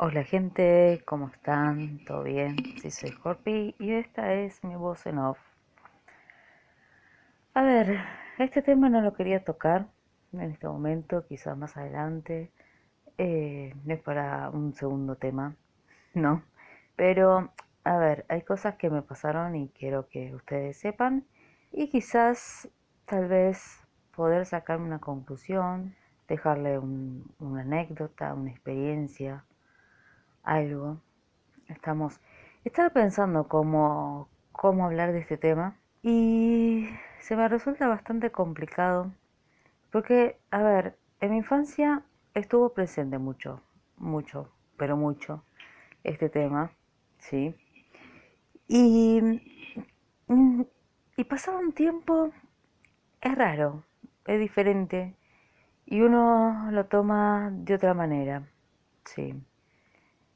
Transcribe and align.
Hola 0.00 0.22
gente, 0.22 1.02
¿cómo 1.04 1.26
están? 1.26 1.98
¿Todo 2.06 2.22
bien? 2.22 2.54
Sí, 2.80 2.88
soy 2.88 3.10
Scorpi 3.10 3.74
y 3.80 3.94
esta 3.94 4.32
es 4.32 4.62
mi 4.62 4.76
voz 4.76 5.04
en 5.06 5.18
off. 5.18 5.40
A 7.52 7.62
ver, 7.62 7.98
este 8.38 8.62
tema 8.62 8.88
no 8.90 9.00
lo 9.00 9.12
quería 9.14 9.42
tocar 9.42 9.88
en 10.32 10.42
este 10.42 10.68
momento, 10.68 11.26
quizás 11.26 11.58
más 11.58 11.76
adelante. 11.76 12.52
Eh, 13.18 13.74
no 13.84 13.94
es 13.94 14.00
para 14.00 14.50
un 14.50 14.72
segundo 14.72 15.16
tema, 15.16 15.56
¿no? 16.14 16.44
Pero, 16.94 17.50
a 17.82 17.96
ver, 17.96 18.24
hay 18.28 18.42
cosas 18.42 18.76
que 18.76 18.90
me 18.90 19.02
pasaron 19.02 19.56
y 19.56 19.68
quiero 19.70 20.08
que 20.08 20.32
ustedes 20.32 20.76
sepan 20.76 21.26
y 21.72 21.88
quizás, 21.88 22.68
tal 23.04 23.26
vez, 23.26 23.80
poder 24.14 24.46
sacarme 24.46 24.86
una 24.86 25.00
conclusión, 25.00 25.96
dejarle 26.28 26.78
una 26.78 27.62
anécdota, 27.62 28.32
una 28.32 28.52
experiencia 28.52 29.44
algo. 30.48 31.00
Estamos. 31.68 32.20
Estaba 32.64 32.90
pensando 32.90 33.48
cómo, 33.48 34.28
cómo 34.52 34.86
hablar 34.86 35.12
de 35.12 35.20
este 35.20 35.36
tema 35.36 35.76
y 36.02 36.88
se 37.20 37.36
me 37.36 37.48
resulta 37.48 37.86
bastante 37.88 38.30
complicado 38.30 39.12
porque, 39.92 40.38
a 40.50 40.62
ver, 40.62 40.98
en 41.20 41.30
mi 41.32 41.38
infancia 41.38 42.02
estuvo 42.34 42.70
presente 42.74 43.18
mucho, 43.18 43.62
mucho, 43.96 44.50
pero 44.76 44.96
mucho 44.96 45.44
este 46.04 46.28
tema, 46.30 46.72
¿sí? 47.18 47.54
Y, 48.68 49.20
y 51.16 51.24
pasado 51.24 51.58
un 51.58 51.72
tiempo 51.72 52.30
es 53.20 53.34
raro, 53.34 53.84
es 54.26 54.40
diferente 54.40 55.14
y 55.86 56.02
uno 56.02 56.70
lo 56.70 56.86
toma 56.86 57.50
de 57.52 57.74
otra 57.74 57.94
manera, 57.94 58.48
¿sí? 59.04 59.34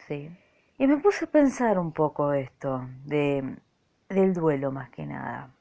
sí. 0.07 0.29
Y 0.77 0.87
me 0.87 0.97
puse 0.97 1.25
a 1.25 1.31
pensar 1.31 1.79
un 1.79 1.91
poco 1.93 2.33
esto, 2.33 2.87
de, 3.05 3.57
del 4.09 4.33
duelo 4.33 4.71
más 4.71 4.89
que 4.89 5.05
nada. 5.05 5.53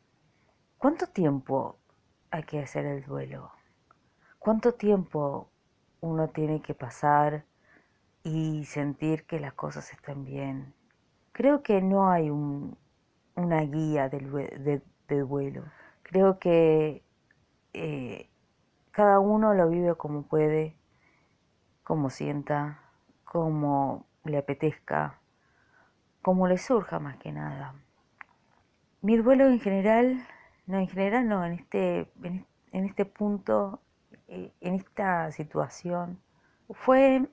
¿Cuánto 0.78 1.06
tiempo 1.08 1.78
hay 2.30 2.42
que 2.44 2.60
hacer 2.60 2.86
el 2.86 3.04
duelo? 3.04 3.52
¿Cuánto 4.40 4.72
tiempo 4.72 5.50
uno 6.00 6.28
tiene 6.28 6.62
que 6.62 6.72
pasar 6.72 7.44
y 8.22 8.64
sentir 8.64 9.26
que 9.26 9.38
las 9.38 9.52
cosas 9.52 9.92
están 9.92 10.24
bien? 10.24 10.72
Creo 11.32 11.62
que 11.62 11.82
no 11.82 12.10
hay 12.10 12.30
una 12.30 13.60
guía 13.60 14.08
del, 14.08 14.32
de, 14.32 15.20
duelo. 15.20 15.64
Creo 16.02 16.38
que 16.38 17.04
eh, 17.74 18.30
cada 18.92 19.20
uno 19.20 19.52
lo 19.52 19.68
vive 19.68 19.94
como 19.96 20.22
puede, 20.22 20.74
como 21.84 22.08
sienta, 22.08 22.80
como 23.24 24.06
le 24.24 24.38
apetezca, 24.38 25.20
como 26.22 26.48
le 26.48 26.56
surja 26.56 26.98
más 26.98 27.18
que 27.18 27.30
nada. 27.30 27.74
Mi 29.02 29.18
duelo 29.18 29.48
en 29.48 29.60
general, 29.60 30.26
no 30.64 30.78
en 30.78 30.88
general 30.88 31.28
no, 31.28 31.44
en 31.44 31.52
este, 31.52 32.10
en 32.22 32.46
este 32.86 33.04
punto 33.04 33.82
en 34.30 34.74
esta 34.74 35.30
situación 35.32 36.22
fue, 36.70 37.28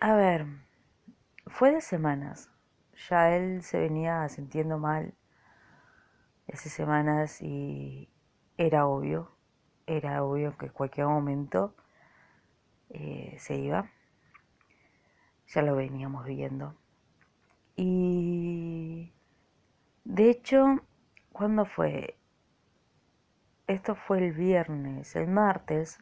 a 0.00 0.14
ver, 0.14 0.46
fue 1.46 1.72
de 1.72 1.80
semanas. 1.80 2.50
Ya 3.08 3.34
él 3.34 3.62
se 3.62 3.80
venía 3.80 4.28
sintiendo 4.28 4.78
mal 4.78 5.14
esas 6.46 6.72
semanas 6.72 7.40
y 7.40 8.10
era 8.56 8.86
obvio, 8.86 9.30
era 9.86 10.22
obvio 10.24 10.56
que 10.58 10.66
en 10.66 10.72
cualquier 10.72 11.06
momento 11.06 11.74
eh, 12.90 13.36
se 13.38 13.56
iba. 13.56 13.90
Ya 15.46 15.62
lo 15.62 15.76
veníamos 15.76 16.26
viendo. 16.26 16.76
Y 17.76 19.12
de 20.04 20.30
hecho, 20.30 20.80
cuando 21.32 21.64
fue? 21.64 22.17
Esto 23.68 23.94
fue 23.94 24.18
el 24.18 24.32
viernes, 24.32 25.14
el 25.14 25.28
martes, 25.28 25.98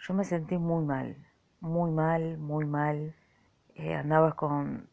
yo 0.00 0.14
me 0.14 0.24
sentí 0.24 0.58
muy 0.58 0.84
mal, 0.84 1.16
muy 1.60 1.90
mal, 1.90 2.38
muy 2.38 2.66
mal. 2.66 3.14
Eh, 3.76 3.94
andaba 3.94 4.32
con, 4.36 4.88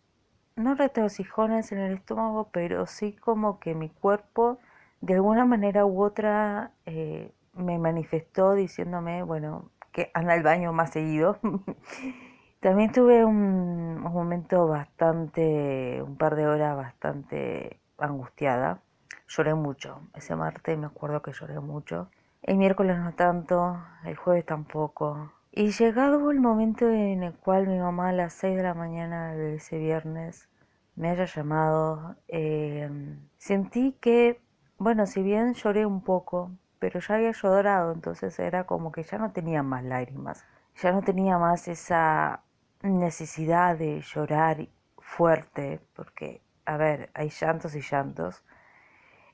no 0.56 0.76
retrocijones 0.76 1.72
en 1.72 1.80
el 1.80 1.94
estómago, 1.94 2.50
pero 2.52 2.86
sí 2.86 3.14
como 3.14 3.60
que 3.60 3.76
mi 3.76 3.90
cuerpo, 3.90 4.60
de 5.02 5.16
alguna 5.16 5.46
manera 5.46 5.86
u 5.86 6.04
otra, 6.04 6.72
eh, 6.86 7.34
me 7.54 7.80
manifestó 7.80 8.54
diciéndome, 8.54 9.24
bueno, 9.24 9.72
que 9.92 10.12
anda 10.14 10.34
al 10.34 10.44
baño 10.44 10.72
más 10.74 10.92
seguido. 10.92 11.40
También 12.62 12.92
tuve 12.92 13.26
un 13.26 14.00
momento 14.00 14.68
bastante, 14.68 16.02
un 16.04 16.18
par 16.18 16.36
de 16.36 16.48
horas 16.48 16.78
bastante 16.78 17.80
angustiada 17.98 18.82
lloré 19.32 19.54
mucho. 19.56 20.02
Ese 20.14 20.36
martes 20.36 20.78
me 20.78 20.88
acuerdo 20.88 21.22
que 21.22 21.32
lloré 21.32 21.60
mucho. 21.60 22.10
El 22.42 22.58
miércoles 22.58 22.98
no 23.00 23.14
tanto, 23.14 23.82
el 24.04 24.16
jueves 24.16 24.46
tampoco. 24.46 25.32
Y 25.52 25.72
llegado 25.72 26.32
el 26.32 26.40
momento 26.40 26.90
en 26.90 27.24
el 27.24 27.34
cual 27.34 27.68
mi 27.68 27.78
mamá 27.80 28.10
a 28.10 28.14
las 28.14 28.34
6 28.34 28.58
de 28.58 28.64
la 28.64 28.74
mañana 28.74 29.34
de 29.34 29.56
ese 29.56 29.78
viernes 29.78 30.50
me 30.96 31.10
haya 31.10 31.26
llamado, 31.26 32.16
em, 32.28 33.20
sentí 33.38 33.94
que, 34.02 34.42
bueno, 34.78 35.06
si 35.06 35.22
bien 35.22 35.54
lloré 35.54 35.86
un 35.86 36.02
poco, 36.02 36.52
pero 36.80 37.00
ya 37.00 37.16
había 37.16 37.32
llorado, 37.32 37.92
entonces 37.94 38.38
era 38.40 38.66
como 38.66 38.92
que 38.92 39.04
ya 39.04 39.18
no 39.18 39.32
tenía 39.32 39.64
más 39.64 39.84
lágrimas, 39.84 40.46
ya 40.76 40.92
no 40.92 41.02
tenía 41.02 41.38
más 41.38 41.68
esa 41.68 42.44
necesidad 42.82 43.78
de 43.78 44.02
llorar 44.02 44.68
fuerte, 44.98 45.80
porque, 45.96 46.42
a 46.66 46.78
ver, 46.78 47.10
hay 47.14 47.30
llantos 47.30 47.76
y 47.76 47.82
llantos, 47.82 48.44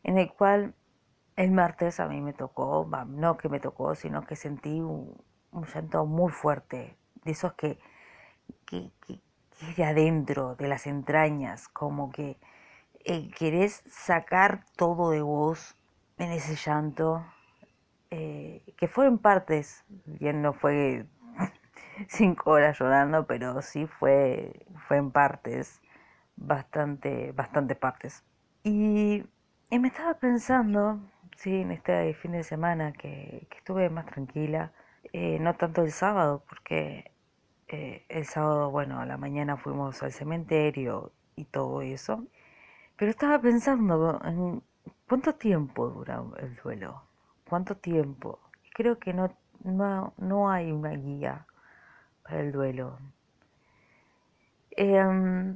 en 0.08 0.18
el 0.18 0.34
cual 0.34 0.74
el 1.36 1.52
martes 1.52 2.00
a 2.00 2.08
mí 2.08 2.20
me 2.22 2.34
tocó, 2.34 2.90
no 3.08 3.38
que 3.38 3.50
me 3.50 3.60
tocó, 3.60 3.94
sino 3.94 4.26
que 4.26 4.36
sentí 4.36 4.82
un, 4.82 5.16
llanto 5.74 6.06
muy 6.08 6.32
fuerte, 6.32 6.98
de 7.24 7.32
esos 7.32 7.54
que 7.54 7.78
que, 8.66 8.92
que, 9.06 9.22
de 9.76 9.84
adentro, 9.84 10.56
de 10.56 10.68
las 10.68 10.88
entrañas, 10.88 11.68
como 11.68 12.12
que 12.12 12.38
eh, 13.06 13.30
querés 13.32 13.84
sacar 13.88 14.66
todo 14.76 15.12
de 15.12 15.22
vos 15.22 15.76
en 16.18 16.32
ese 16.32 16.56
llanto, 16.56 17.26
eh, 18.12 18.64
que 18.78 18.88
fue 18.88 19.08
en 19.08 19.18
partes, 19.18 19.84
bien 20.06 20.42
no 20.42 20.54
fue 20.54 21.06
cinco 22.08 22.52
horas 22.52 22.80
llorando, 22.80 23.28
pero 23.28 23.62
sí 23.62 23.88
fue, 23.88 24.66
fue 24.88 24.98
en 24.98 25.12
partes, 25.12 25.82
bastante, 26.36 27.32
bastante 27.34 27.76
partes. 27.76 28.24
Y, 28.64 29.26
y 29.70 29.80
me 29.80 29.90
estaba 29.90 30.14
pensando, 30.16 31.00
sí, 31.36 31.62
en 31.62 31.72
este 31.72 32.14
fin 32.14 32.32
de 32.32 32.44
semana 32.44 32.94
que, 32.94 33.48
que 33.50 33.58
estuve 33.58 33.90
más 33.90 34.06
tranquila, 34.06 34.72
eh, 35.14 35.40
no 35.40 35.56
tanto 35.56 35.82
el 35.84 35.92
sábado, 35.92 36.44
porque 36.48 37.12
eh, 37.68 38.06
el 38.10 38.26
sábado, 38.26 38.72
bueno, 38.72 39.00
a 39.00 39.06
la 39.06 39.18
mañana 39.18 39.58
fuimos 39.58 40.02
al 40.04 40.14
cementerio 40.14 41.12
y 41.36 41.46
todo 41.46 41.82
eso, 41.82 42.26
pero 42.96 43.12
estaba 43.12 43.40
pensando 43.40 44.20
en 44.24 44.64
cuánto 45.08 45.36
tiempo 45.36 45.90
dura 45.90 46.24
el 46.40 46.56
duelo, 46.58 47.04
cuánto 47.50 47.76
tiempo. 47.76 48.40
Creo 48.74 49.00
que 49.00 49.14
no, 49.14 49.36
no, 49.64 50.14
no 50.18 50.50
hay 50.50 50.72
una 50.72 50.92
guía 50.92 51.46
para 52.24 52.42
el 52.42 52.52
duelo. 52.52 53.00
Eh, 54.72 55.56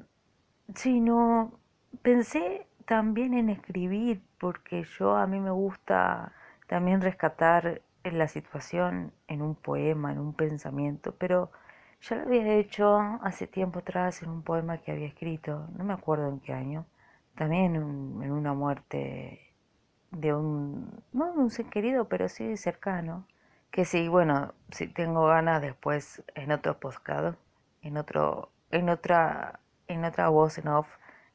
sí, 0.75 0.99
no, 0.99 1.53
pensé 2.01 2.67
también 2.85 3.33
en 3.33 3.49
escribir, 3.49 4.21
porque 4.39 4.83
yo 4.97 5.15
a 5.15 5.27
mí 5.27 5.39
me 5.39 5.51
gusta 5.51 6.33
también 6.67 7.01
rescatar 7.01 7.81
la 8.03 8.27
situación 8.27 9.11
en 9.27 9.41
un 9.41 9.55
poema, 9.55 10.11
en 10.11 10.19
un 10.19 10.33
pensamiento, 10.33 11.15
pero 11.17 11.51
ya 12.01 12.15
lo 12.15 12.23
había 12.23 12.55
hecho 12.55 12.97
hace 13.21 13.47
tiempo 13.47 13.79
atrás 13.79 14.23
en 14.23 14.29
un 14.29 14.41
poema 14.41 14.79
que 14.79 14.91
había 14.91 15.07
escrito, 15.07 15.67
no 15.77 15.83
me 15.83 15.93
acuerdo 15.93 16.27
en 16.29 16.39
qué 16.39 16.53
año, 16.53 16.85
también 17.35 17.75
en, 17.75 18.31
una 18.31 18.53
muerte 18.53 19.53
de 20.11 20.33
un, 20.33 21.03
no 21.13 21.31
de 21.33 21.39
un 21.39 21.49
ser 21.51 21.67
querido, 21.67 22.05
pero 22.09 22.27
sí 22.27 22.57
cercano, 22.57 23.27
que 23.69 23.85
sí, 23.85 24.07
bueno, 24.07 24.53
si 24.71 24.87
tengo 24.87 25.27
ganas 25.27 25.61
después 25.61 26.23
en 26.35 26.51
otro 26.51 26.79
podcast, 26.79 27.37
en 27.81 27.97
otro, 27.97 28.51
en 28.71 28.89
otra, 28.89 29.59
en 29.87 30.03
otra 30.05 30.29
voz 30.29 30.57
en 30.57 30.67
off, 30.67 30.87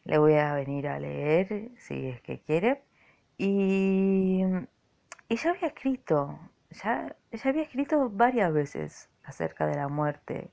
le 0.06 0.18
voy 0.18 0.34
a 0.34 0.54
venir 0.54 0.88
a 0.88 0.98
leer 0.98 1.70
si 1.76 2.08
es 2.08 2.20
que 2.22 2.40
quiere. 2.40 2.82
Y, 3.38 4.42
y 5.28 5.48
había 5.48 5.68
escrito, 5.68 6.38
ya, 6.70 7.16
ya 7.32 7.50
había 7.50 7.62
escrito 7.62 8.08
varias 8.10 8.52
veces 8.52 9.10
acerca 9.24 9.66
de 9.66 9.76
la 9.76 9.88
muerte. 9.88 10.50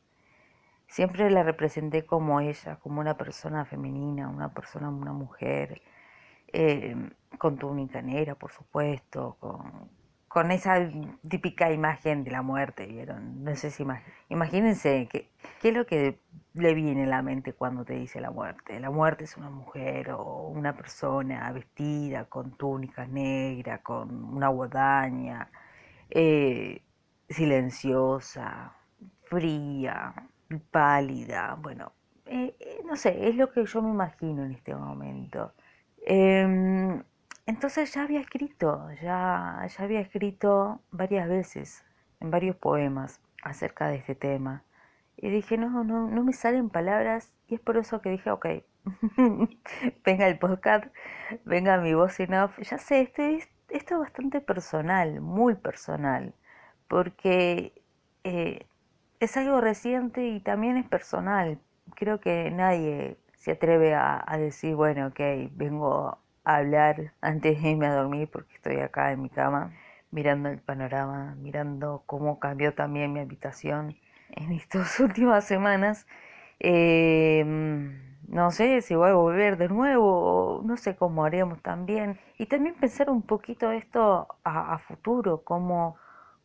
Siempre 0.87 1.29
la 1.31 1.43
representé 1.43 2.05
como 2.05 2.39
ella, 2.39 2.77
como 2.77 2.99
una 2.99 3.17
persona 3.17 3.65
femenina, 3.65 4.27
una 4.27 4.53
persona, 4.53 4.89
una 4.89 5.13
mujer, 5.13 5.81
eh, 6.51 6.95
con 7.37 7.57
túnica 7.57 8.01
negra, 8.01 8.35
por 8.35 8.51
supuesto, 8.51 9.37
con, 9.39 9.89
con 10.27 10.51
esa 10.51 10.89
típica 11.27 11.71
imagen 11.71 12.23
de 12.23 12.31
la 12.31 12.41
muerte, 12.41 12.85
¿vieron? 12.85 13.43
No 13.43 13.55
sé 13.55 13.71
si 13.71 13.85
imagínense 14.29 15.07
qué, 15.11 15.29
qué 15.61 15.69
es 15.69 15.75
lo 15.75 15.85
que 15.85 16.19
le 16.53 16.73
viene 16.75 17.03
a 17.03 17.07
la 17.07 17.21
mente 17.21 17.53
cuando 17.53 17.83
te 17.83 17.93
dice 17.93 18.21
la 18.21 18.31
muerte. 18.31 18.79
La 18.79 18.91
muerte 18.91 19.23
es 19.23 19.37
una 19.37 19.49
mujer 19.49 20.11
o 20.11 20.47
una 20.49 20.75
persona 20.75 21.51
vestida 21.51 22.25
con 22.25 22.57
túnica 22.57 23.05
negra, 23.07 23.81
con 23.81 24.23
una 24.35 24.49
guadaña, 24.49 25.49
eh, 26.09 26.81
silenciosa, 27.29 28.73
fría, 29.23 30.13
pálida. 30.71 31.55
Bueno, 31.59 31.93
eh, 32.25 32.55
eh, 32.59 32.81
no 32.85 32.95
sé, 32.95 33.27
es 33.29 33.35
lo 33.35 33.51
que 33.51 33.65
yo 33.65 33.81
me 33.81 33.89
imagino 33.89 34.43
en 34.43 34.51
este 34.51 34.75
momento. 34.75 35.53
Em, 36.05 37.03
entonces 37.45 37.93
ya 37.93 38.03
había 38.03 38.19
escrito, 38.21 38.89
ya, 39.01 39.65
ya 39.67 39.83
había 39.83 39.99
escrito 40.01 40.81
varias 40.91 41.27
veces, 41.27 41.85
en 42.19 42.31
varios 42.31 42.55
poemas, 42.55 43.21
acerca 43.43 43.87
de 43.87 43.97
este 43.97 44.15
tema. 44.15 44.63
Y 45.17 45.29
dije, 45.29 45.57
no, 45.57 45.83
no, 45.83 46.09
no 46.09 46.23
me 46.23 46.33
salen 46.33 46.69
palabras 46.69 47.33
y 47.47 47.55
es 47.55 47.61
por 47.61 47.77
eso 47.77 48.01
que 48.01 48.09
dije, 48.09 48.31
ok, 48.31 48.47
venga 50.05 50.27
el 50.27 50.37
podcast, 50.39 50.85
venga 51.45 51.77
mi 51.77 51.93
voz 51.93 52.19
en 52.19 52.33
off. 52.33 52.57
Ya 52.59 52.77
sé, 52.77 53.01
esto 53.01 53.21
es, 53.21 53.47
esto 53.69 53.95
es 53.95 53.99
bastante 54.01 54.41
personal, 54.41 55.21
muy 55.21 55.55
personal, 55.55 56.33
porque 56.87 57.73
eh, 58.23 58.65
es 59.19 59.37
algo 59.37 59.61
reciente 59.61 60.27
y 60.27 60.39
también 60.39 60.77
es 60.77 60.87
personal. 60.87 61.59
Creo 61.95 62.19
que 62.19 62.51
nadie 62.51 63.17
se 63.37 63.51
atreve 63.51 63.93
a, 63.93 64.23
a 64.25 64.37
decir, 64.37 64.75
bueno, 64.75 65.07
ok, 65.07 65.19
vengo 65.51 66.17
hablar 66.43 67.13
antes 67.21 67.61
de 67.61 67.69
irme 67.71 67.87
a 67.87 67.95
dormir 67.95 68.29
porque 68.31 68.55
estoy 68.55 68.79
acá 68.79 69.11
en 69.11 69.21
mi 69.21 69.29
cama 69.29 69.73
mirando 70.11 70.49
el 70.49 70.59
panorama, 70.59 71.35
mirando 71.39 72.03
cómo 72.05 72.39
cambió 72.39 72.73
también 72.75 73.13
mi 73.13 73.19
habitación 73.19 73.95
en 74.35 74.51
estas 74.53 74.99
últimas 74.99 75.45
semanas. 75.45 76.07
Em, 76.59 78.17
no 78.27 78.51
sé 78.51 78.81
si 78.81 78.95
voy 78.95 79.09
a 79.09 79.13
volver 79.15 79.57
de 79.57 79.69
nuevo, 79.69 80.61
no 80.65 80.77
sé 80.77 80.95
cómo 80.95 81.25
haremos 81.25 81.61
también. 81.61 82.19
Y 82.37 82.47
también 82.47 82.75
pensar 82.75 83.09
un 83.09 83.21
poquito 83.21 83.71
esto 83.71 84.27
a, 84.43 84.77
futuro, 84.79 85.43
cómo, 85.43 85.97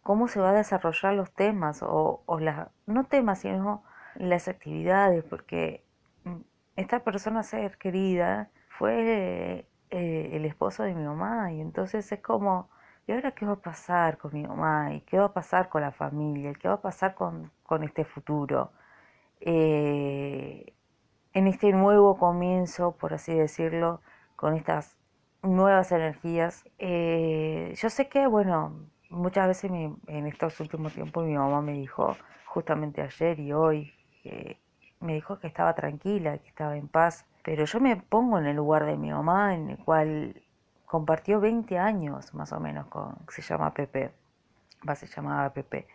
cómo 0.02 0.28
se 0.28 0.40
va 0.40 0.50
a 0.50 0.52
desarrollar 0.52 1.14
los 1.14 1.32
temas, 1.32 1.82
o, 1.82 2.22
o 2.26 2.40
las, 2.40 2.68
no 2.86 3.04
temas, 3.04 3.40
sino 3.40 3.84
las 4.16 4.48
actividades, 4.48 5.24
porque 5.24 5.84
esta 6.76 7.00
persona 7.00 7.42
ser 7.42 7.78
querida 7.78 8.50
fue 8.68 9.66
eh, 9.90 10.30
el 10.32 10.44
esposo 10.44 10.84
de 10.84 10.94
mi 10.94 11.04
mamá 11.04 11.52
y 11.52 11.60
entonces 11.60 12.10
es 12.12 12.20
como, 12.20 12.70
¿y 13.06 13.12
ahora 13.12 13.32
qué 13.32 13.46
va 13.46 13.54
a 13.54 13.56
pasar 13.56 14.18
con 14.18 14.32
mi 14.34 14.46
mamá? 14.46 14.94
¿Y 14.94 15.00
qué 15.02 15.18
va 15.18 15.26
a 15.26 15.32
pasar 15.32 15.68
con 15.68 15.82
la 15.82 15.92
familia? 15.92 16.50
¿Y 16.50 16.54
qué 16.54 16.68
va 16.68 16.74
a 16.74 16.82
pasar 16.82 17.14
con, 17.14 17.50
con 17.68 17.84
este 17.84 18.04
futuro? 18.04 18.72
Eh, 19.40 20.72
en 21.34 21.46
este 21.46 21.70
nuevo 21.72 22.16
comienzo, 22.16 22.92
por 22.96 23.12
así 23.12 23.34
decirlo, 23.34 24.00
con 24.36 24.54
estas 24.54 24.96
nuevas 25.42 25.92
energías. 25.92 26.64
Eh, 26.78 27.74
yo 27.76 27.90
sé 27.90 28.08
que, 28.08 28.26
bueno, 28.26 28.72
muchas 29.10 29.46
veces 29.46 29.70
en 29.70 30.26
estos 30.26 30.58
últimos 30.60 30.94
tiempos 30.94 31.26
mi 31.26 31.34
mamá 31.36 31.60
me 31.60 31.74
dijo, 31.74 32.16
justamente 32.46 33.02
ayer 33.02 33.38
y 33.38 33.52
hoy, 33.52 33.92
me 35.00 35.14
dijo 35.14 35.38
que 35.38 35.46
estaba 35.46 35.74
tranquila, 35.74 36.38
que 36.38 36.48
estaba 36.48 36.76
en 36.76 36.88
paz, 36.88 37.26
pero 37.44 37.64
yo 37.64 37.80
me 37.80 37.96
pongo 37.96 38.38
en 38.38 38.46
el 38.46 38.56
lugar 38.56 38.84
de 38.86 38.96
mi 38.96 39.10
mamá, 39.10 39.54
en 39.54 39.70
el 39.70 39.78
cual 39.78 40.42
compartió 40.86 41.38
20 41.38 41.78
años 41.78 42.34
más 42.34 42.52
o 42.52 42.60
menos 42.60 42.86
con, 42.86 43.16
se 43.28 43.42
llama 43.42 43.72
Pepe, 43.74 44.10
va, 44.88 44.94
se 44.94 45.06
llamaba 45.06 45.52
Pepe, 45.52 45.86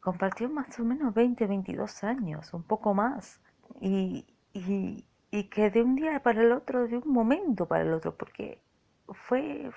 compartió 0.00 0.48
más 0.48 0.78
o 0.80 0.84
menos 0.84 1.14
20, 1.14 1.46
22 1.46 2.04
años, 2.04 2.52
un 2.54 2.62
poco 2.62 2.94
más, 2.94 3.40
y, 3.80 4.26
y, 4.52 5.06
y 5.30 5.44
que 5.44 5.70
de 5.70 5.82
un 5.82 5.96
día 5.96 6.22
para 6.22 6.42
el 6.42 6.52
otro, 6.52 6.88
de 6.88 6.98
un 6.98 7.08
momento 7.12 7.66
para 7.66 7.82
el 7.82 7.92
otro, 7.92 8.16
porque 8.16 8.60
fue, 9.08 9.70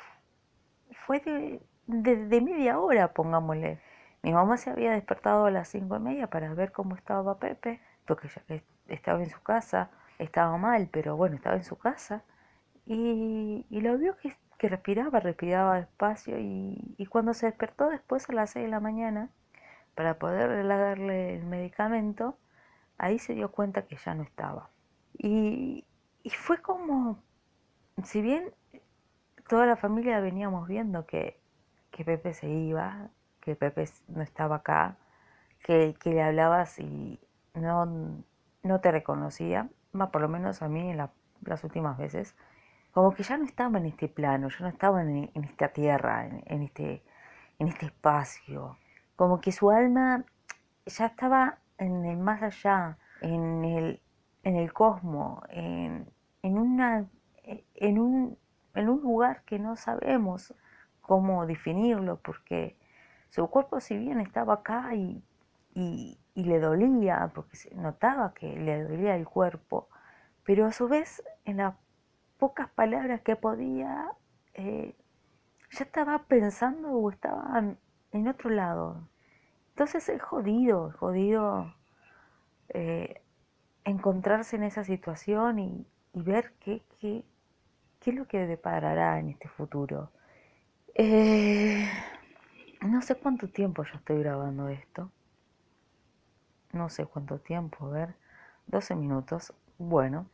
fue 1.06 1.20
de, 1.20 1.62
de, 1.88 2.42
media 2.42 2.80
hora, 2.80 3.14
pongámosle. 3.14 3.80
Mi 4.22 4.32
mamá 4.34 4.58
se 4.58 4.70
había 4.70 4.92
despertado 4.94 5.46
a 5.46 5.52
las 5.52 5.68
cinco 5.70 5.98
y 5.98 6.00
media 6.00 6.28
para 6.28 6.54
ver 6.54 6.72
cómo 6.72 6.96
estaba 6.96 7.40
Pepe, 7.40 7.82
porque 8.06 8.30
ya 8.30 8.62
estaba 8.88 9.20
en 9.22 9.30
su 9.30 9.42
casa, 9.42 9.90
estaba 10.20 10.58
mal, 10.58 10.90
pero 10.92 11.18
bueno, 11.18 11.36
estaba 11.36 11.58
en 11.58 11.64
su 11.64 11.78
casa 11.78 12.24
y, 12.86 13.66
lo 13.70 13.98
vio 13.98 14.18
que, 14.18 14.36
que, 14.58 14.70
respiraba, 14.70 15.20
respiraba 15.20 15.76
despacio 15.78 16.40
y, 16.40 16.96
y, 16.98 17.06
cuando 17.08 17.34
se 17.34 17.48
despertó 17.48 17.90
después 17.90 18.30
a 18.30 18.34
las 18.34 18.52
6 18.52 18.66
de 18.66 18.72
la 18.72 18.80
mañana 18.80 19.30
para 19.96 20.18
poder 20.20 20.68
darle 20.68 21.36
el 21.36 21.46
medicamento, 21.46 22.38
ahí 22.98 23.20
se 23.20 23.34
dio 23.34 23.52
cuenta 23.52 23.86
que 23.86 23.98
ya 23.98 24.16
no 24.16 24.24
estaba. 24.24 24.70
Y, 25.18 25.86
y 26.24 26.30
fue 26.32 26.62
como, 26.62 27.24
si 28.04 28.22
bien 28.22 28.54
toda 29.48 29.66
la 29.66 29.76
familia 29.76 30.20
veníamos 30.20 30.68
viendo 30.68 31.06
que, 31.06 31.40
que 31.92 32.04
Pepe 32.04 32.34
se 32.34 32.50
iba, 32.50 33.10
que 33.42 33.56
Pepe 33.56 33.86
no 34.08 34.22
estaba 34.22 34.58
acá, 34.58 34.98
que, 35.64 35.96
que 36.00 36.12
le 36.12 36.24
hablabas 36.24 36.80
y 36.80 37.20
no, 37.54 38.24
no 38.64 38.82
te 38.82 38.92
reconocía, 38.92 39.70
más 39.92 40.10
por 40.10 40.22
lo 40.22 40.30
menos 40.30 40.62
a 40.62 40.68
mí 40.68 40.92
en 40.92 40.98
las 40.98 41.64
últimas 41.64 41.98
veces, 41.98 42.36
como 42.94 43.14
que 43.14 43.24
ya 43.24 43.38
no 43.38 43.46
estaba 43.46 43.80
en 43.80 43.88
este 43.88 44.08
plano, 44.08 44.50
ya 44.50 44.60
no 44.60 44.68
estaba 44.68 45.02
en, 45.02 45.30
esta 45.44 45.70
tierra, 45.70 46.28
en, 46.28 46.62
este, 46.62 47.04
en 47.60 47.68
este 47.68 47.88
espacio, 47.88 48.78
como 49.16 49.42
que 49.42 49.52
su 49.52 49.72
alma 49.72 50.26
ya 50.86 51.08
estaba 51.08 51.60
en 51.78 52.06
el 52.06 52.18
más 52.18 52.42
allá, 52.42 52.98
en 53.22 53.64
el, 53.66 54.02
en 54.44 54.56
el 54.56 54.74
cosmos, 54.74 55.44
en, 55.50 56.12
en, 56.42 56.58
una, 56.58 57.08
en, 57.44 58.00
un, 58.00 58.38
en 58.76 58.90
un 58.90 59.02
lugar 59.02 59.44
que 59.46 59.60
no 59.60 59.76
sabemos 59.76 60.54
cómo 61.02 61.46
definirlo, 61.46 62.20
porque 62.22 62.78
su 63.30 63.48
cuerpo 63.48 63.80
si 63.80 63.98
bien 63.98 64.20
estaba 64.20 64.56
acá 64.56 64.94
y 64.96 65.24
y, 65.76 66.20
le 66.36 66.60
dolía, 66.60 67.32
porque 67.34 67.56
se 67.58 67.74
notaba 67.76 68.34
que 68.34 68.56
le 68.58 68.84
dolía 68.84 69.16
el 69.16 69.26
cuerpo, 69.28 69.88
pero 70.44 70.66
a 70.66 70.72
su 70.72 70.88
vez 70.88 71.24
en 71.46 71.58
las 71.58 71.76
pocas 72.38 72.70
palabras 72.70 73.22
que 73.22 73.36
podía, 73.36 74.12
eh, 74.54 74.96
ya 75.72 75.84
estaba 75.84 76.24
pensando 76.24 76.92
o 76.92 77.10
estaba 77.10 77.76
en 78.14 78.28
otro 78.28 78.50
lado. 78.50 79.08
Entonces 79.70 80.08
es 80.10 80.22
jodido, 80.22 80.90
es 80.90 80.96
jodido 80.96 81.74
eh, 82.70 83.22
encontrarse 83.84 84.56
en 84.56 84.64
esa 84.64 84.84
situación 84.84 85.60
y, 85.60 85.86
ver 86.14 86.54
qué, 86.60 86.84
qué, 87.00 87.24
qué, 88.00 88.12
es 88.12 88.16
lo 88.16 88.28
que 88.28 88.46
deparará 88.46 89.20
en 89.20 89.30
este 89.30 89.48
futuro. 89.50 90.12
Eh, 90.94 91.90
no 92.82 93.02
sé 93.02 93.16
cuánto 93.16 93.48
tiempo 93.48 93.84
ya 93.84 93.98
estoy 93.98 94.20
grabando 94.20 94.70
esto. 94.70 95.10
No 96.72 96.90
sé 96.90 97.06
cuánto 97.06 97.40
tiempo, 97.40 97.88
a 97.88 97.90
ver, 97.90 98.16
12 98.68 98.96
minutos. 98.96 99.54
Bueno, 99.80 100.28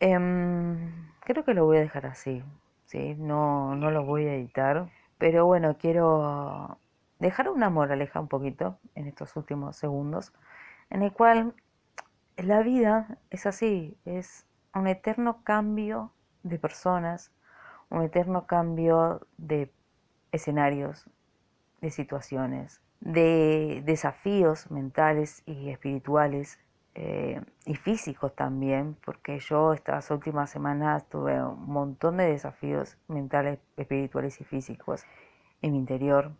em, 0.00 1.08
creo 1.20 1.44
que 1.44 1.54
lo 1.54 1.64
voy 1.66 1.78
a 1.78 1.80
dejar 1.80 2.06
así, 2.06 2.42
¿sí? 2.86 3.14
No, 3.16 3.76
no 3.76 3.90
lo 3.92 4.04
voy 4.04 4.26
a 4.26 4.34
editar. 4.34 4.90
Pero 5.18 5.46
bueno, 5.46 5.76
quiero 5.78 6.78
dejar 7.22 7.48
una 7.48 7.70
moraleja 7.70 8.20
un 8.20 8.26
poquito 8.26 8.78
en 8.96 9.06
estos 9.06 9.36
últimos 9.36 9.76
segundos, 9.76 10.32
en 10.90 11.02
el 11.02 11.12
cual 11.12 11.54
la 12.36 12.62
vida 12.62 13.18
es 13.30 13.46
así, 13.46 13.96
es 14.04 14.44
un 14.74 14.88
eterno 14.88 15.42
cambio 15.44 16.12
de 16.42 16.58
personas, 16.58 17.32
un 17.90 18.02
eterno 18.02 18.46
cambio 18.46 19.26
de 19.36 19.72
escenarios, 20.32 21.08
de 21.80 21.90
situaciones, 21.90 22.82
de 23.00 23.82
desafíos 23.84 24.70
mentales 24.70 25.42
y 25.46 25.70
espirituales 25.70 26.58
eh, 26.96 27.40
y 27.66 27.76
físicos 27.76 28.34
también, 28.34 28.96
porque 29.04 29.38
yo 29.38 29.74
estas 29.74 30.10
últimas 30.10 30.50
semanas 30.50 31.08
tuve 31.08 31.40
un 31.40 31.66
montón 31.66 32.16
de 32.16 32.26
desafíos 32.26 32.98
mentales, 33.06 33.60
espirituales 33.76 34.40
y 34.40 34.44
físicos 34.44 35.04
en 35.60 35.72
mi 35.72 35.78
interior. 35.78 36.32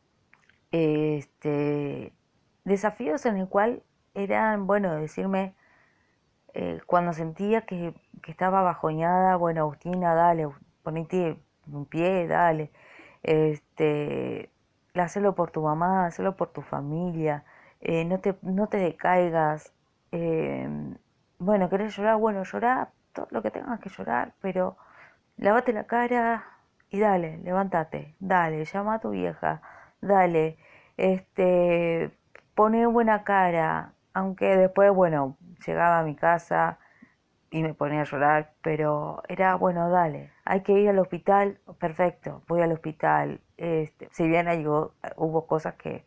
Este, 0.73 2.13
desafíos 2.65 3.27
en 3.27 3.37
el 3.37 3.49
cual 3.49 3.83
eran, 4.15 4.67
bueno, 4.67 4.95
decirme, 4.97 5.55
eh, 6.55 6.81
cuando 6.87 7.13
sentía 7.13 7.63
que, 7.63 7.95
estaba 8.27 8.63
bajoñada, 8.63 9.37
bueno, 9.37 9.63
Agustina, 9.63 10.15
dale, 10.15 10.49
ponete 10.83 11.39
un 11.67 11.87
pie, 11.87 12.27
dale, 12.27 12.71
este, 13.23 14.51
hacelo 14.95 15.35
por 15.35 15.51
tu 15.51 15.63
mamá, 15.63 16.07
hacelo 16.07 16.37
por 16.37 16.53
tu 16.53 16.63
familia, 16.63 17.45
eh, 17.81 18.05
no, 18.05 18.21
te, 18.21 18.37
no 18.43 18.69
te 18.69 18.79
decaigas, 18.79 19.73
eh, 20.13 20.69
bueno, 21.39 21.69
querés 21.69 21.97
llorar, 21.97 22.17
bueno, 22.17 22.45
llorar 22.45 22.91
todo 23.13 23.29
lo 23.31 23.43
que 23.43 23.51
tengas 23.51 23.81
que 23.81 23.91
llorar, 23.91 24.35
pero 24.41 24.77
lavate 25.37 25.73
la 25.73 25.85
cara 25.85 26.45
y 26.91 27.01
dale, 27.01 27.39
levántate, 27.39 28.15
dale, 28.21 28.65
llama 28.65 28.95
a 28.95 29.01
tu 29.01 29.11
vieja, 29.11 29.63
dale, 30.03 30.59
este, 30.99 32.11
pone 32.55 32.87
buena 32.87 33.25
cara, 33.25 33.95
aunque 34.13 34.57
después, 34.57 34.93
bueno, 34.93 35.37
llegaba 35.67 36.01
a 36.01 36.03
mi 36.05 36.15
casa 36.15 36.79
y 37.51 37.63
me 37.63 37.75
ponía 37.75 38.03
a 38.03 38.05
llorar, 38.05 38.53
pero 38.63 39.23
era, 39.29 39.55
bueno, 39.55 39.89
dale, 39.91 40.31
hay 40.45 40.63
que 40.63 40.73
ir 40.73 40.91
al 40.91 40.99
hospital, 40.99 41.59
perfecto, 41.79 42.43
voy 42.49 42.61
al 42.63 42.73
hospital. 42.73 43.41
Este, 43.57 44.09
si 44.13 44.27
bien 44.29 44.49
hubo 45.17 45.47
cosas 45.47 45.75
que 45.75 46.05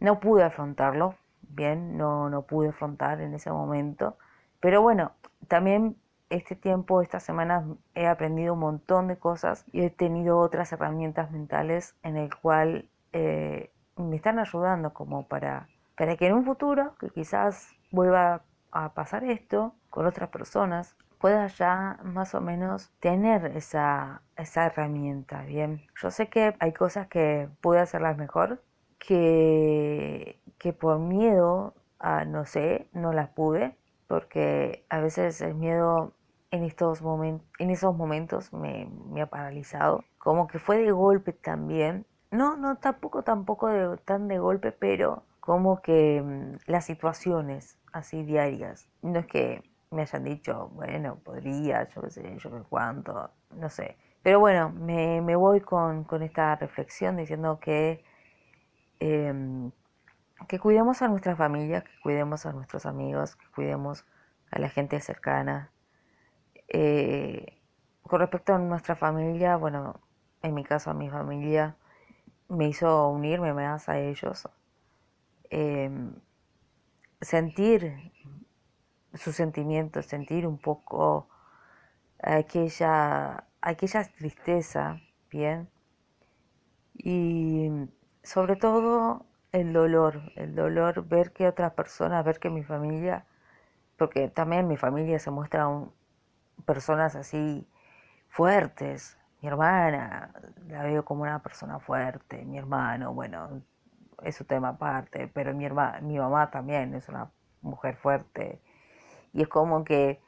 no 0.00 0.20
pude 0.20 0.44
afrontarlo, 0.44 1.16
bien, 1.42 1.96
no, 1.96 2.30
no 2.30 2.42
pude 2.42 2.68
afrontar 2.70 3.20
en 3.20 3.34
ese 3.34 3.50
momento, 3.50 4.16
pero 4.60 4.82
bueno, 4.82 5.12
también 5.48 5.96
este 6.30 6.56
tiempo, 6.56 7.02
estas 7.02 7.22
semanas, 7.22 7.64
he 7.94 8.06
aprendido 8.06 8.54
un 8.54 8.60
montón 8.60 9.08
de 9.08 9.18
cosas 9.18 9.64
y 9.72 9.82
he 9.82 9.90
tenido 9.90 10.38
otras 10.38 10.72
herramientas 10.72 11.30
mentales 11.30 11.94
en 12.02 12.16
el 12.16 12.34
cual 12.34 12.88
eh, 13.14 13.70
me 13.96 14.16
están 14.16 14.38
ayudando 14.38 14.92
como 14.92 15.26
para, 15.26 15.68
para 15.96 16.16
que 16.16 16.26
en 16.26 16.34
un 16.34 16.44
futuro, 16.44 16.94
que 17.00 17.08
quizás 17.10 17.70
vuelva 17.90 18.42
a 18.72 18.92
pasar 18.92 19.24
esto 19.24 19.74
con 19.88 20.06
otras 20.06 20.28
personas, 20.28 20.96
pueda 21.18 21.46
ya 21.46 21.98
más 22.02 22.34
o 22.34 22.40
menos 22.42 22.92
tener 23.00 23.56
esa, 23.56 24.20
esa 24.36 24.66
herramienta, 24.66 25.42
¿bien? 25.44 25.80
Yo 26.02 26.10
sé 26.10 26.28
que 26.28 26.54
hay 26.58 26.72
cosas 26.72 27.06
que 27.06 27.48
pude 27.62 27.80
hacerlas 27.80 28.18
mejor, 28.18 28.62
que, 28.98 30.38
que 30.58 30.72
por 30.72 30.98
miedo 30.98 31.74
a, 31.98 32.24
no 32.26 32.44
sé, 32.44 32.88
no 32.92 33.12
las 33.12 33.30
pude, 33.30 33.76
porque 34.06 34.84
a 34.90 35.00
veces 35.00 35.40
el 35.40 35.54
miedo 35.54 36.12
en 36.50 36.62
estos 36.64 37.00
momentos, 37.00 37.46
en 37.58 37.70
esos 37.70 37.96
momentos 37.96 38.52
me, 38.52 38.88
me, 39.10 39.22
ha 39.22 39.26
paralizado, 39.26 40.04
como 40.18 40.46
que 40.46 40.58
fue 40.58 40.78
de 40.78 40.92
golpe 40.92 41.32
también. 41.32 42.06
No, 42.34 42.56
no, 42.56 42.76
tampoco, 42.78 43.22
tampoco 43.22 43.68
de, 43.68 43.96
tan 43.98 44.26
de 44.26 44.38
golpe, 44.40 44.72
pero 44.72 45.22
como 45.38 45.80
que 45.80 46.20
mm, 46.20 46.56
las 46.66 46.84
situaciones 46.84 47.78
así 47.92 48.24
diarias. 48.24 48.88
No 49.02 49.20
es 49.20 49.26
que 49.26 49.62
me 49.92 50.02
hayan 50.02 50.24
dicho, 50.24 50.68
bueno, 50.74 51.16
podría, 51.24 51.88
yo 51.90 52.02
qué 52.02 52.10
sé, 52.10 52.36
yo 52.38 52.50
qué 52.50 52.62
cuánto, 52.68 53.30
no 53.52 53.70
sé. 53.70 53.96
Pero 54.24 54.40
bueno, 54.40 54.70
me, 54.70 55.20
me 55.20 55.36
voy 55.36 55.60
con, 55.60 56.02
con, 56.04 56.22
esta 56.22 56.56
reflexión 56.56 57.16
diciendo 57.16 57.60
que, 57.60 58.04
em, 58.98 59.70
que 60.48 60.58
cuidemos 60.58 61.02
a 61.02 61.08
nuestra 61.08 61.36
familia, 61.36 61.82
que 61.82 61.92
cuidemos 62.02 62.46
a 62.46 62.52
nuestros 62.52 62.84
amigos, 62.86 63.36
que 63.36 63.46
cuidemos 63.54 64.04
a 64.50 64.58
la 64.58 64.68
gente 64.70 64.98
cercana. 65.00 65.70
Eh, 66.68 67.60
con 68.02 68.20
respecto 68.20 68.54
a 68.54 68.58
nuestra 68.58 68.96
familia, 68.96 69.56
bueno, 69.56 70.00
en 70.42 70.54
mi 70.54 70.64
caso 70.64 70.90
a 70.90 70.94
mi 70.94 71.08
familia, 71.10 71.76
me 72.48 72.68
hizo 72.68 73.08
unirme 73.08 73.52
más 73.52 73.88
a 73.88 73.98
ellos. 73.98 74.48
Em, 75.50 76.14
sentir 77.20 78.12
sus 79.14 79.36
sentimientos, 79.36 80.06
sentir 80.06 80.46
un 80.46 80.58
poco 80.58 81.28
aquella, 82.22 83.44
aquella 83.60 84.04
tristeza, 84.04 85.00
¿bien? 85.30 85.68
Y 86.94 87.70
sobre 88.22 88.56
todo 88.56 89.26
el 89.52 89.72
dolor, 89.72 90.32
el 90.36 90.54
dolor, 90.54 91.06
ver 91.06 91.32
que 91.32 91.46
otras 91.46 91.72
personas, 91.74 92.24
ver 92.24 92.38
que 92.38 92.50
mi 92.50 92.64
familia, 92.64 93.26
porque 93.96 94.28
también 94.28 94.68
mi 94.68 94.76
familia 94.76 95.18
se 95.18 95.30
muestra 95.30 95.68
personas 96.66 97.14
así 97.16 97.68
fuertes, 98.28 99.18
mi 99.44 99.48
hermana 99.48 100.32
la 100.68 100.82
veo 100.84 101.04
como 101.04 101.24
una 101.24 101.42
persona 101.42 101.78
fuerte, 101.78 102.46
mi 102.46 102.56
hermano, 102.56 103.12
bueno, 103.12 103.60
es 104.22 104.36
su 104.36 104.46
tema 104.46 104.70
aparte, 104.70 105.28
pero 105.28 105.52
mi, 105.52 105.66
hermana, 105.66 106.00
mi 106.00 106.18
mamá 106.18 106.50
también 106.50 106.94
es 106.94 107.10
una 107.10 107.30
mujer 107.60 107.96
fuerte. 107.96 108.62
Y 109.34 109.42
es 109.42 109.48
como 109.48 109.84
que 109.84 110.22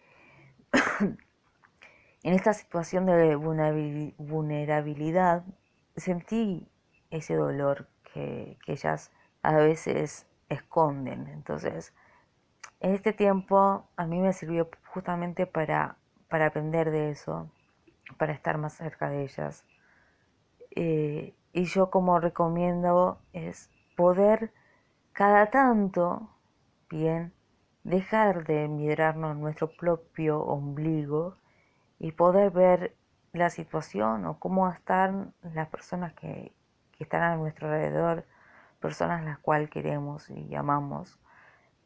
en 1.00 2.35
esta 2.35 2.52
situación 2.52 3.06
de 3.06 3.37
vulnerabilidad 3.37 5.44
sentí 5.96 6.68
ese 7.08 7.37
dolor 7.37 7.88
que, 8.12 8.58
que 8.66 8.73
ellas 8.73 9.12
a 9.40 9.56
veces 9.56 10.26
esconden. 10.50 11.26
Entonces, 11.28 11.94
en 12.80 12.92
este 12.92 13.14
tiempo 13.14 13.88
a 13.96 14.06
mí 14.06 14.20
me 14.20 14.35
sirvió 14.35 14.68
justamente 14.92 15.46
para, 15.46 15.96
para 16.28 16.49
aprender 16.49 16.90
de 16.90 17.12
eso, 17.12 17.50
para 18.18 18.32
estar 18.32 18.58
más 18.58 18.75
cerca 18.75 19.08
de 19.10 19.22
ellas. 19.22 19.64
Eh, 20.70 21.34
y 21.52 21.64
yo 21.64 21.90
como 21.90 22.20
recomiendo 22.20 23.18
es 23.32 23.70
poder 23.96 24.52
cada 25.12 25.50
tanto, 25.50 26.28
bien, 26.90 27.32
dejar 27.84 28.44
de 28.44 28.68
mirarnos 28.68 29.36
nuestro 29.36 29.70
propio 29.70 30.40
ombligo 30.40 31.36
y 31.98 32.12
poder 32.12 32.50
ver 32.50 32.96
la 33.32 33.48
situación 33.50 34.26
o 34.26 34.38
cómo 34.38 34.68
están 34.70 35.32
las 35.54 35.68
personas 35.68 36.12
que, 36.14 36.52
que 36.92 37.04
están 37.04 37.22
a 37.22 37.36
nuestro 37.36 37.68
alrededor, 37.68 38.26
personas 38.80 39.25
las 39.25 39.38
cuales 39.38 39.70
queremos 39.70 40.28
y 40.30 40.54
amamos. 40.54 41.18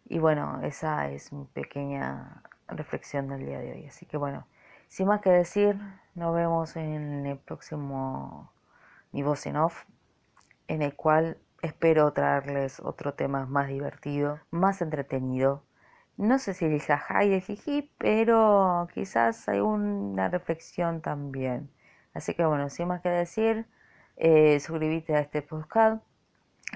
Y 0.06 0.18
bueno, 0.18 0.60
esa 0.62 1.08
es 1.10 1.32
mi 1.32 1.44
pequeña 1.44 2.42
reflexión 2.68 3.28
del 3.28 3.46
día 3.46 3.60
de 3.60 3.72
hoy. 3.72 3.86
Así 3.86 4.06
que 4.06 4.16
bueno, 4.16 4.46
sin 4.90 5.06
más 5.08 5.22
que 5.22 5.30
decir, 5.30 5.78
nos 6.14 6.34
vemos 6.34 6.76
en 6.76 7.24
el 7.24 7.38
próximo 7.38 8.52
Mi 9.12 9.22
Voz 9.22 9.46
en 9.46 9.56
Off, 9.56 9.86
en 10.68 10.82
el 10.82 10.94
cual 10.94 11.38
Espero 11.62 12.10
traerles 12.14 12.80
otro 12.80 13.12
tema 13.12 13.44
más 13.44 13.68
divertido, 13.68 14.40
más 14.50 14.80
entretenido. 14.80 15.62
No 16.16 16.38
sé 16.38 16.54
si 16.54 16.64
el 16.64 16.80
jaja 16.80 17.24
y 17.24 17.34
el 17.34 17.42
jiji, 17.42 17.92
pero 17.98 18.88
quizás 18.94 19.46
hay 19.46 19.60
una 19.60 20.28
reflexión 20.30 21.02
también. 21.02 21.70
Así 22.14 22.32
que 22.34 22.46
bueno, 22.46 22.70
sin 22.70 22.88
más 22.88 23.02
que 23.02 23.10
decir, 23.10 23.66
eh, 24.16 24.58
suscríbete 24.60 25.14
a 25.16 25.20
este 25.20 25.42
podcast, 25.42 26.02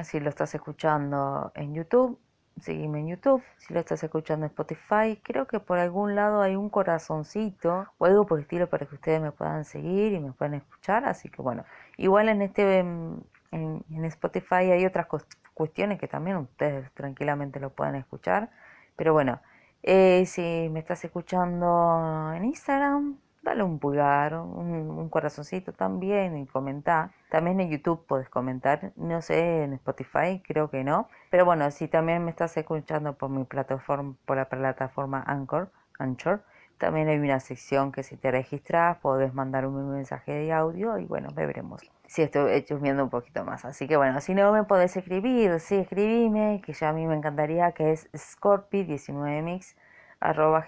si 0.03 0.21
lo 0.21 0.29
estás 0.29 0.55
escuchando 0.55 1.51
en 1.55 1.75
YouTube, 1.75 2.19
seguime 2.61 3.01
en 3.01 3.09
YouTube. 3.09 3.43
Si 3.59 3.75
lo 3.75 3.81
estás 3.81 4.03
escuchando 4.03 4.47
en 4.47 4.51
Spotify, 4.51 5.21
creo 5.23 5.47
que 5.47 5.61
por 5.61 5.79
algún 5.79 6.15
lado 6.15 6.43
hay 6.43 6.57
un 6.57 6.71
corazoncito 6.71 7.87
o 7.99 8.05
algo 8.05 8.27
por 8.27 8.39
el 8.39 8.43
estilo 8.43 8.69
para 8.69 8.87
que 8.87 8.95
ustedes 8.95 9.21
me 9.21 9.33
puedan 9.33 9.65
seguir 9.65 10.13
y 10.13 10.21
me 10.21 10.33
puedan 10.33 10.55
escuchar. 10.55 11.05
Así 11.05 11.29
que 11.29 11.43
bueno, 11.43 11.65
igual 11.97 12.29
en 12.29 12.43
este 12.43 12.79
en, 12.79 13.25
en 13.53 14.05
Spotify 14.07 14.71
hay 14.73 14.85
otras 14.85 15.07
cuestiones 15.55 15.99
que 15.99 16.09
también 16.09 16.37
ustedes 16.39 16.91
tranquilamente 16.93 17.61
lo 17.61 17.71
pueden 17.71 17.95
escuchar. 17.95 18.51
Pero 18.97 19.13
bueno, 19.13 19.41
eh, 19.83 20.25
si 20.27 20.69
me 20.71 20.81
estás 20.81 21.05
escuchando 21.05 22.33
en 22.35 22.45
Instagram, 22.45 23.19
dale 23.45 23.63
un 23.63 23.79
pulgar, 23.79 24.35
un, 24.35 25.09
corazoncito 25.11 25.73
también 25.73 26.37
y 26.37 26.47
comenta. 26.47 27.13
También 27.31 27.61
en 27.61 27.71
YouTube 27.71 28.05
puedes 28.07 28.29
comentar, 28.29 28.93
no 28.97 29.21
sé, 29.23 29.65
en 29.65 29.75
Spotify 29.75 30.43
creo 30.45 30.71
que 30.71 30.83
no. 30.83 31.09
Pero 31.31 31.45
bueno, 31.45 31.71
si 31.71 31.87
también 31.87 32.25
me 32.25 32.31
estás 32.31 32.57
escuchando 32.57 33.13
por 33.13 33.31
mi 33.31 33.45
plataforma, 33.45 34.15
por 34.25 34.37
la 34.37 34.49
plataforma 34.49 35.23
Anchor, 35.27 35.71
Anchor, 35.99 36.43
también 36.79 37.09
hay 37.09 37.19
una 37.19 37.39
sección 37.39 37.93
que 37.93 38.03
si 38.03 38.17
te 38.17 38.31
registras 38.31 38.99
podés 38.99 39.33
mandar 39.33 39.67
un 39.67 39.93
mensaje 39.93 40.33
de 40.33 40.53
audio 40.53 40.99
y 40.99 41.05
bueno, 41.05 41.29
veremos 41.35 41.83
si 42.07 42.23
estoy 42.23 42.65
viendo 42.81 43.05
un 43.05 43.11
poquito 43.11 43.45
más. 43.45 43.65
Así 43.65 43.87
que 43.87 43.97
bueno, 43.97 44.21
si 44.21 44.35
no 44.35 44.53
me 44.53 44.65
podés 44.65 44.97
escribir, 44.97 45.61
sí, 45.61 45.77
escribime, 45.77 46.63
que 46.65 46.73
ya 46.73 46.91
a 46.91 46.93
mí 46.93 47.07
me 47.07 47.15
encantaría, 47.15 47.73
que 47.73 47.93
es 47.93 48.11
scorpi19mix 48.13 49.75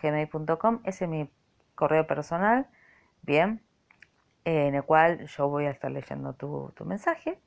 gmail.com, 0.02 0.80
ese 0.84 1.04
es 1.04 1.10
mi 1.10 1.30
correo 1.76 2.06
personal, 2.06 2.66
bien, 3.22 3.62
en 4.44 4.74
el 4.74 4.82
cual 4.84 5.26
yo 5.26 5.48
voy 5.48 5.66
a 5.66 5.70
estar 5.70 5.90
leyendo 5.90 6.32
tu, 6.32 6.72
mensaje. 6.84 7.38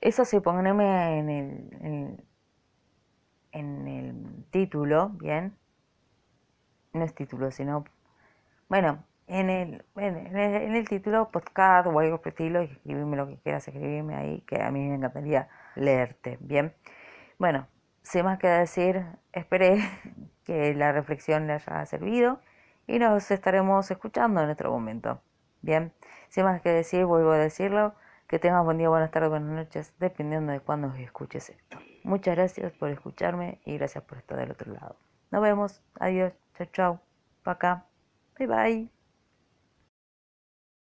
Eso 0.00 0.24
sí, 0.24 0.40
poneme 0.40 1.18
en 1.18 1.28
el, 1.28 2.24
en, 3.52 3.88
el 3.88 4.44
título, 4.50 5.10
bien, 5.10 5.56
no 6.92 7.04
es 7.04 7.14
título, 7.14 7.50
sino, 7.50 7.84
bueno, 8.68 9.04
en 9.26 9.50
el, 9.50 9.84
en 9.96 10.74
el, 10.74 10.88
título 10.88 11.30
podcast 11.30 11.86
o 11.88 11.98
algo 11.98 12.18
por 12.18 12.28
estilo, 12.28 12.62
y 12.62 12.66
escribirme 12.66 13.16
lo 13.16 13.26
que 13.28 13.38
quieras 13.38 13.66
escribirme 13.68 14.14
ahí, 14.14 14.40
que 14.42 14.62
a 14.62 14.70
mí 14.70 14.88
me 14.88 14.94
encantaría 14.94 15.48
leerte, 15.74 16.38
bien. 16.40 16.74
Bueno, 17.38 17.66
sin 18.02 18.24
más 18.24 18.38
que 18.38 18.48
decir, 18.48 19.04
esperé 19.32 19.80
que 20.44 20.74
la 20.74 20.92
reflexión 20.92 21.46
le 21.46 21.54
haya 21.54 21.84
servido 21.86 22.40
y 22.88 22.98
nos 22.98 23.30
estaremos 23.30 23.88
escuchando 23.90 24.42
en 24.42 24.50
otro 24.50 24.72
momento. 24.72 25.20
Bien, 25.60 25.92
sin 26.30 26.44
más 26.44 26.60
que 26.62 26.70
decir, 26.70 27.04
vuelvo 27.04 27.30
a 27.32 27.38
decirlo, 27.38 27.94
que 28.26 28.38
tengas 28.38 28.64
buen 28.64 28.78
día, 28.78 28.88
buenas 28.88 29.10
tardes, 29.10 29.30
buenas 29.30 29.50
noches, 29.50 29.94
dependiendo 30.00 30.52
de 30.52 30.60
cuándo 30.60 30.92
escuches 30.94 31.50
esto. 31.50 31.78
Muchas 32.02 32.34
gracias 32.34 32.72
por 32.72 32.88
escucharme 32.90 33.60
y 33.64 33.76
gracias 33.76 34.02
por 34.04 34.18
estar 34.18 34.38
del 34.38 34.50
otro 34.50 34.72
lado. 34.72 34.96
Nos 35.30 35.42
vemos, 35.42 35.82
adiós, 36.00 36.32
chao, 36.56 36.66
chao, 36.72 37.00
pa' 37.44 37.52
acá, 37.52 37.86
bye 38.38 38.46
bye. 38.46 38.97